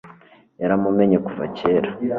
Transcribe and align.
yaramumenye 0.61 1.17
kuva 1.25 1.45
kera 1.57 1.89